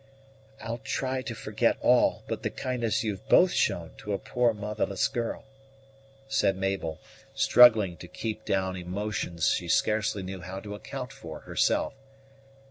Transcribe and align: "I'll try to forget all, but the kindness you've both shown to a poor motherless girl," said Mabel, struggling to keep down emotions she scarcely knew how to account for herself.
"I'll 0.59 0.79
try 0.79 1.21
to 1.21 1.35
forget 1.35 1.77
all, 1.79 2.23
but 2.27 2.41
the 2.41 2.49
kindness 2.49 3.03
you've 3.03 3.29
both 3.29 3.51
shown 3.51 3.91
to 3.99 4.13
a 4.13 4.17
poor 4.17 4.51
motherless 4.51 5.07
girl," 5.07 5.43
said 6.27 6.57
Mabel, 6.57 6.99
struggling 7.35 7.97
to 7.97 8.07
keep 8.07 8.43
down 8.43 8.75
emotions 8.75 9.49
she 9.49 9.67
scarcely 9.67 10.23
knew 10.23 10.41
how 10.41 10.59
to 10.61 10.73
account 10.73 11.11
for 11.13 11.41
herself. 11.41 11.93